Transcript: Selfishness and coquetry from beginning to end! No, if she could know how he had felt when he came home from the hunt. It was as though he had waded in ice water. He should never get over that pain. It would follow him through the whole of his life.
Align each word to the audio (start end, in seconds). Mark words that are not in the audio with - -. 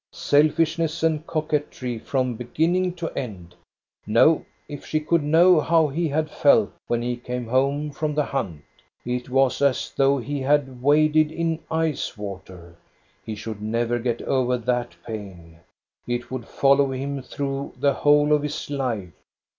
Selfishness 0.13 1.03
and 1.03 1.27
coquetry 1.27 1.99
from 1.99 2.33
beginning 2.33 2.95
to 2.95 3.09
end! 3.15 3.53
No, 4.07 4.43
if 4.67 4.83
she 4.83 4.99
could 4.99 5.21
know 5.21 5.59
how 5.59 5.89
he 5.89 6.07
had 6.07 6.27
felt 6.27 6.71
when 6.87 7.03
he 7.03 7.15
came 7.15 7.45
home 7.45 7.91
from 7.91 8.15
the 8.15 8.23
hunt. 8.25 8.63
It 9.05 9.29
was 9.29 9.61
as 9.61 9.93
though 9.95 10.17
he 10.17 10.39
had 10.39 10.81
waded 10.81 11.31
in 11.31 11.59
ice 11.69 12.17
water. 12.17 12.75
He 13.23 13.35
should 13.35 13.61
never 13.61 13.99
get 13.99 14.23
over 14.23 14.57
that 14.57 14.95
pain. 15.05 15.59
It 16.07 16.31
would 16.31 16.47
follow 16.47 16.89
him 16.91 17.21
through 17.21 17.73
the 17.77 17.93
whole 17.93 18.33
of 18.33 18.41
his 18.41 18.71
life. 18.71 19.11